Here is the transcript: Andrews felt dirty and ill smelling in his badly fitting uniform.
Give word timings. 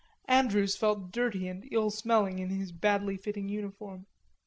Andrews 0.25 0.75
felt 0.75 1.11
dirty 1.11 1.47
and 1.47 1.71
ill 1.71 1.91
smelling 1.91 2.39
in 2.39 2.49
his 2.49 2.71
badly 2.71 3.17
fitting 3.17 3.47
uniform. 3.49 4.07